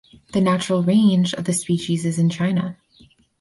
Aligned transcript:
The 0.33 0.41
natural 0.41 0.81
range 0.81 1.35
of 1.35 1.45
the 1.45 1.53
species 1.53 2.05
is 2.05 2.17
in 2.17 2.31
China. 2.31 2.75